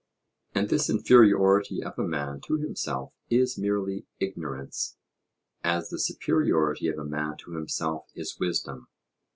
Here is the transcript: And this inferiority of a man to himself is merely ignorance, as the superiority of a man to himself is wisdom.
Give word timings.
And 0.55 0.67
this 0.69 0.89
inferiority 0.89 1.83
of 1.83 1.99
a 1.99 2.07
man 2.07 2.41
to 2.47 2.55
himself 2.57 3.13
is 3.29 3.55
merely 3.59 4.07
ignorance, 4.19 4.97
as 5.63 5.89
the 5.91 5.99
superiority 5.99 6.87
of 6.87 6.97
a 6.97 7.05
man 7.05 7.37
to 7.41 7.51
himself 7.51 8.07
is 8.15 8.39
wisdom. 8.39 8.87